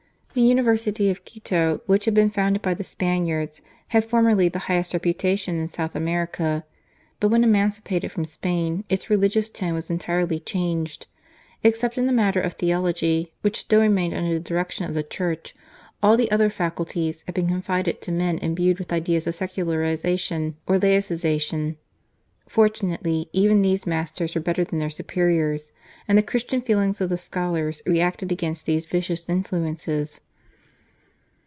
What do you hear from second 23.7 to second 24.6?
masters were